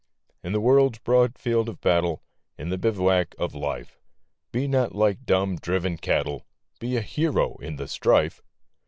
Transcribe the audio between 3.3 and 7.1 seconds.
of Life, Be not like dumb, driven cattle! Be a